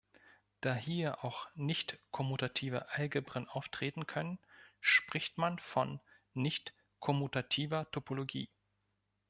[0.61, 4.39] Da hier auch nicht-kommutative Algebren auftreten können,
[4.79, 5.99] spricht man von
[6.33, 8.49] nicht-kommutativer Topologie.